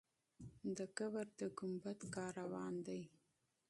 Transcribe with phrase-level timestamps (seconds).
[0.77, 3.01] د قبر د ګمبد کار روان دی.